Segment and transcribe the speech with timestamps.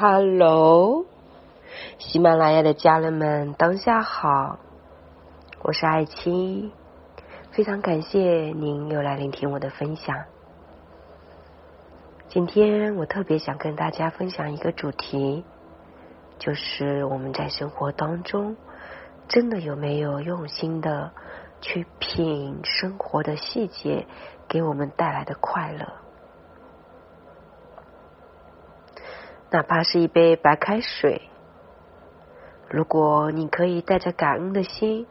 [0.00, 1.04] Hello，
[1.98, 4.58] 喜马拉雅的家人们，当下好，
[5.60, 6.72] 我是爱青，
[7.50, 8.18] 非常感谢
[8.56, 10.24] 您又来聆听我的分享。
[12.30, 15.44] 今天我特别想跟大家分享一个主题，
[16.38, 18.56] 就是我们在生活当中，
[19.28, 21.10] 真的有没有用心的
[21.60, 24.06] 去品生活的细节，
[24.48, 25.86] 给我们带来的快乐。
[29.52, 31.22] 哪怕是一杯白开水，
[32.68, 35.08] 如果你可以带着感恩的心，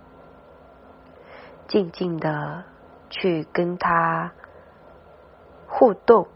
[1.67, 2.63] 静静的
[3.09, 4.31] 去跟它
[5.67, 6.29] 互动，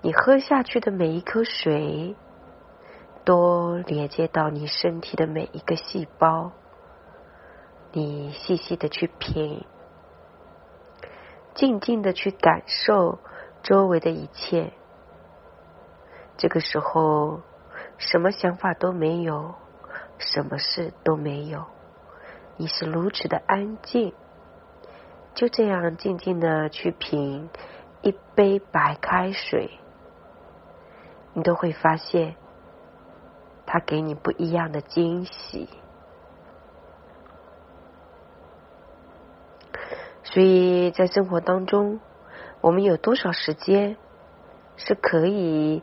[0.00, 2.16] 你喝下去的每一颗水，
[3.26, 6.52] 都连接到你身体的每一个细胞，
[7.92, 9.66] 你细细的去品，
[11.54, 13.18] 静静的去感受
[13.62, 14.72] 周围的一切。
[16.36, 17.40] 这个时候，
[17.96, 19.54] 什么想法都没有，
[20.18, 21.64] 什么事都没有，
[22.56, 24.12] 你是如此的安静，
[25.34, 27.48] 就这样静静的去品
[28.02, 29.78] 一杯白开水，
[31.32, 32.34] 你都会发现，
[33.64, 35.68] 它给你不一样的惊喜。
[40.24, 42.00] 所以在生活当中，
[42.60, 43.96] 我们有多少时间
[44.76, 45.82] 是可以？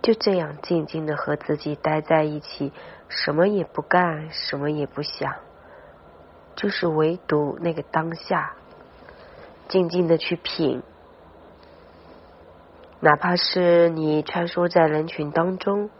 [0.00, 2.72] 就这样静静的和自己待在一起，
[3.08, 5.34] 什么也不干，什么也不想，
[6.54, 8.54] 就是唯独那个当下，
[9.68, 10.82] 静静的去品。
[13.00, 15.90] 哪怕是你穿梭在人群当中，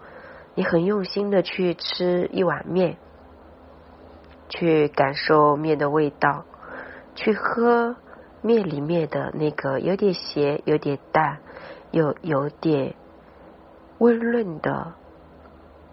[0.55, 2.97] 你很用心的去吃一碗面，
[4.49, 6.45] 去感受面的味道，
[7.15, 7.97] 去喝
[8.43, 11.39] 面里面的那个有点咸、有点淡、
[11.91, 12.95] 又有点。
[13.99, 14.95] 温润的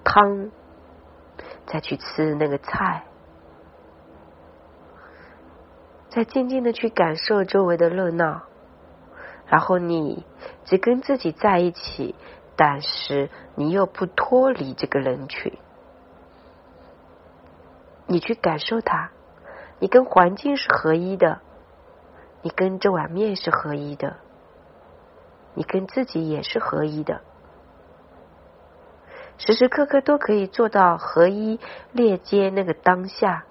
[0.03, 0.52] 汤，
[1.66, 3.03] 再去吃那个菜，
[6.10, 8.44] 再静静的去感受周围的热闹，
[9.48, 10.23] 然后你
[10.65, 12.14] 只跟自己在一起，
[12.55, 15.58] 但是你又不脱离这个人群，
[18.05, 19.10] 你去感受它，
[19.80, 21.42] 你跟环境是合一的，
[22.44, 24.17] 你跟这碗面是合一的，
[25.55, 27.21] 你跟自己也是合一的。
[29.37, 31.59] 时时刻刻都可以做到合一，
[31.91, 33.43] 链接那个当下，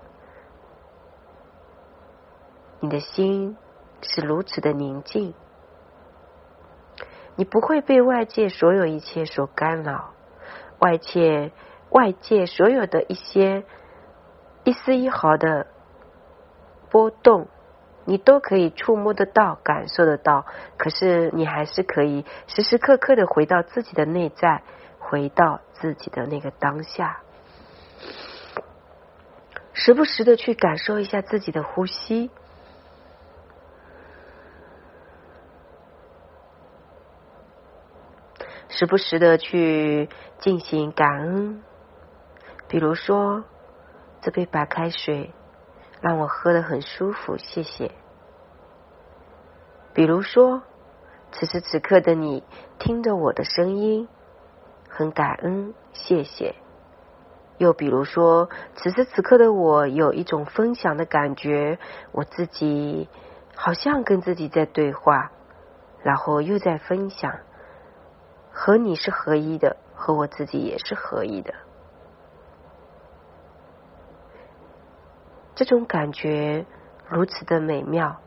[2.80, 3.56] 你的心
[4.00, 5.34] 是如此的宁静，
[7.36, 10.14] 你不会被外界所有一切所干扰，
[10.78, 11.52] 外界
[11.90, 13.64] 外界所有的一些
[14.64, 15.66] 一丝一毫的
[16.90, 17.46] 波动，
[18.06, 20.46] 你都可以触摸得到、感受得到，
[20.78, 24.62] 可是你还是可以时时刻刻的回到自己的内在。
[25.09, 27.20] 回到自己的那个当下，
[29.72, 32.31] 时不时的去感受一下自己的呼吸，
[38.69, 41.62] 时不时的去进行感恩。
[42.66, 43.44] 比如说，
[44.22, 45.32] 这杯白开水
[46.00, 47.93] 让我喝的很舒服，谢谢。
[49.93, 50.62] 比如说，
[51.31, 52.43] 此时此刻的你
[52.78, 54.09] 听着我的声音。
[54.97, 56.55] 很感恩，谢谢。
[57.59, 61.81] 又比如说，此时此刻的我有一种分享的感觉，
[62.12, 63.09] 我自己
[63.56, 65.32] 好像跟自己在对话，
[66.05, 67.41] 然后又在分享，
[68.53, 71.53] 和你是合一的，和我自己也是合一的。
[75.56, 76.66] 这种感觉
[77.09, 78.21] 如此的美妙，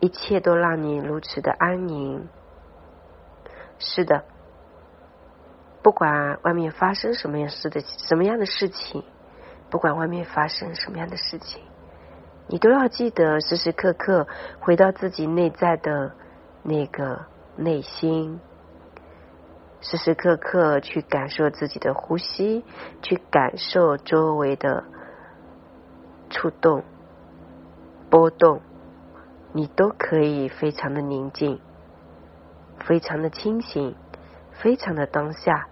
[0.00, 2.28] 一切都让你如此的安宁。
[3.78, 4.22] 是的。
[5.88, 9.02] 不管外面发生什么样事的什么样的事情，
[9.70, 11.62] 不管外面发生什么样的事情，
[12.46, 14.26] 你都要记得时时刻刻
[14.60, 16.12] 回到自己内在的
[16.62, 17.24] 那个
[17.56, 18.38] 内心，
[19.80, 22.66] 时时刻刻去感受自己的呼吸，
[23.00, 24.84] 去感受周围的
[26.28, 26.84] 触动、
[28.10, 28.60] 波动，
[29.54, 31.58] 你都可以非常的宁静，
[32.78, 33.96] 非常的清醒，
[34.52, 35.66] 非常的当下。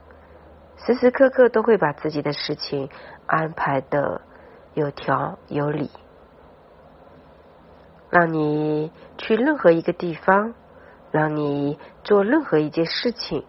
[0.79, 2.91] 时时刻刻都会把自己的事情
[3.27, 4.21] 安排的
[4.75, 5.91] 有条有理，
[8.11, 10.55] 让你去任何一个地方，
[11.11, 13.45] 让你做任何一件事情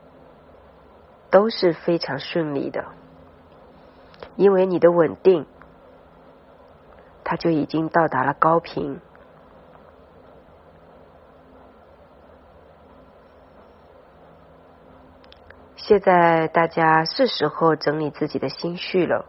[1.29, 2.85] 都是非常顺利的，
[4.35, 5.45] 因为你的稳定，
[7.23, 8.99] 它就已经到达了高频。
[15.77, 19.25] 现在大家是时候整理自己的心绪了，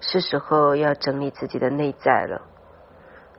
[0.00, 2.40] 是时候要整理自己的内在了。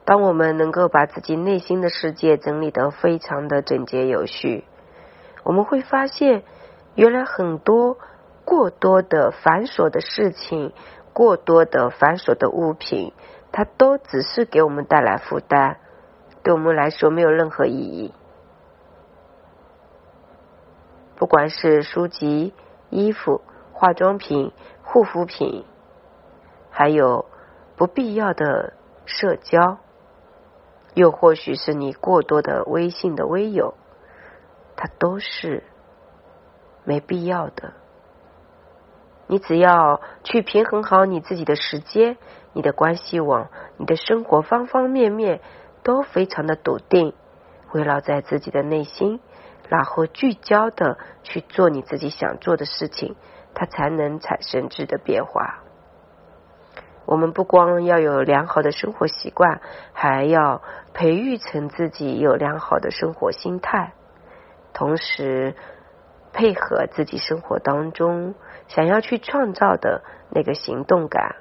[0.05, 4.63] 当我们能够把自己内心的世界整理得非常的整洁有序，
[5.43, 6.43] 我们会发现，
[6.93, 7.97] 原来很多
[8.45, 10.73] 过多的繁琐的事情，
[11.13, 13.11] 过多的繁琐的物品，
[13.51, 15.77] 它都只是给我们带来负担，
[16.43, 18.13] 对我们来说没有任何意义。
[21.21, 22.51] 不管是书籍、
[22.89, 23.41] 衣服、
[23.73, 24.51] 化妆品、
[24.81, 25.63] 护肤品，
[26.71, 27.27] 还有
[27.75, 28.73] 不必要的
[29.05, 29.77] 社交，
[30.95, 33.75] 又或许是你过多的微信的微友，
[34.75, 35.63] 它都是
[36.85, 37.73] 没必要的。
[39.27, 42.17] 你只要去平衡好你自己的时间、
[42.51, 45.39] 你的关系网、你的生活方方面面
[45.83, 47.13] 都非常的笃定，
[47.73, 49.19] 围绕在自己的内心。
[49.69, 53.15] 然后聚焦的去做你自己想做的事情，
[53.53, 55.59] 它才能产生质的变化。
[57.05, 59.61] 我们不光要有良好的生活习惯，
[59.91, 60.61] 还要
[60.93, 63.93] 培育成自己有良好的生活心态，
[64.73, 65.55] 同时
[66.31, 68.35] 配合自己生活当中
[68.67, 71.35] 想要去创造的那个行动感。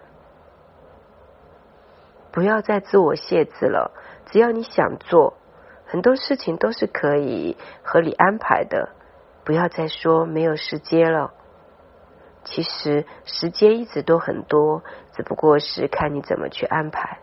[2.32, 3.92] 不要再自我限制了，
[4.26, 5.34] 只要你想做。
[5.90, 8.90] 很多事情都是可以合理安排的，
[9.44, 11.32] 不要再说没有时间了。
[12.44, 14.84] 其实时间一直都很多，
[15.16, 17.18] 只不过是看你怎么去安排。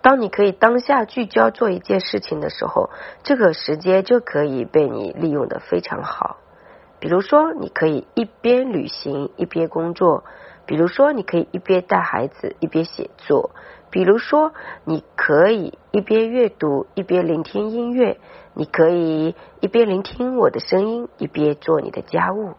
[0.00, 2.88] 当你可以当下聚焦做一件事情的时候，
[3.22, 6.38] 这个时间就可以被你利用的非常好。
[6.98, 10.24] 比如说，你可以一边旅行一边工作；
[10.64, 13.50] 比如说，你可以一边带孩子一边写作。
[13.94, 14.52] 比如说，
[14.82, 18.18] 你可以一边阅读一边聆听音乐，
[18.52, 22.54] 你可以一边聆听我的声音一边做你的家务，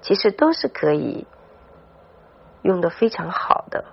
[0.00, 1.28] 其实都是可以
[2.62, 3.84] 用的非常好的。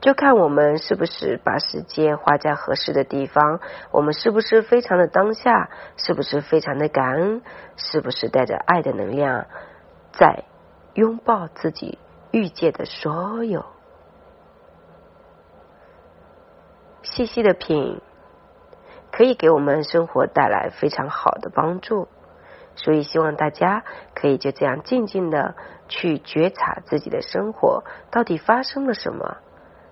[0.00, 3.58] 就看我们是不是把时间花在合适的地方，
[3.90, 7.42] 我们是不是非常的当下，是不是非常的感恩，
[7.74, 9.46] 是不是带着爱的能量
[10.12, 10.44] 在
[10.94, 11.98] 拥抱自己
[12.30, 13.64] 遇见的所有。
[17.02, 18.00] 细细的品，
[19.10, 22.08] 可以给我们生活带来非常好的帮助。
[22.76, 25.54] 所以希望大家可以就这样静静的
[25.88, 29.38] 去觉察自己的生活到底发生了什么，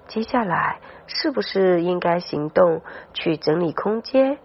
[0.06, 2.82] 接下来是不是应该行动
[3.12, 4.38] 去整理空间，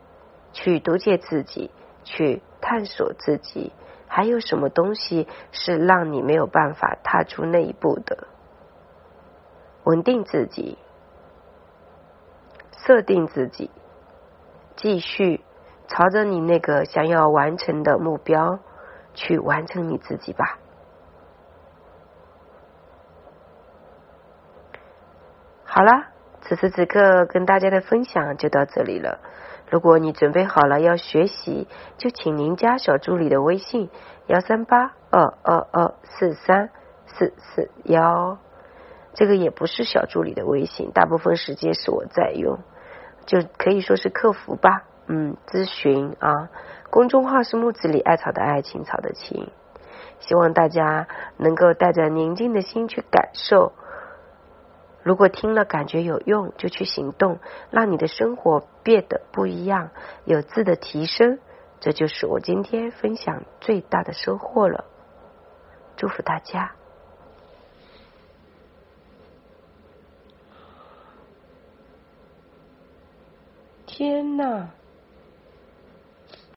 [0.51, 1.69] 去督解自己，
[2.04, 3.71] 去探索自己，
[4.07, 8.27] 还有什么东西是让你没有办法踏出那一步的？
[9.83, 10.77] 稳定自己。
[12.85, 13.71] 设定自己，
[14.75, 15.41] 继续
[15.88, 18.59] 朝着你那个想要完成的目标
[19.13, 20.59] 去完成你自己吧。
[25.63, 26.07] 好了，
[26.41, 29.19] 此时此刻跟大家的分享就到这里了。
[29.71, 33.89] 如果你准备好了要学习，就请您加小助理的微信：
[34.27, 36.69] 幺三八二二二四三
[37.07, 38.38] 四四幺。
[39.13, 42.59] 这个也不是小助理的微信，大部分时间是我在用。
[43.25, 46.49] 就可以说是客服吧，嗯，咨询啊。
[46.89, 49.50] 公众号是木子里艾草的爱青草的青，
[50.19, 51.07] 希望大家
[51.38, 53.74] 能够带着宁静的心去感受。
[55.01, 57.39] 如果听了感觉有用，就去行动，
[57.71, 59.89] 让你的生活变得不一样，
[60.25, 61.39] 有质的提升。
[61.79, 64.86] 这就是我今天分享最大的收获了。
[65.98, 66.71] 祝福大家。
[74.03, 74.67] 天呐！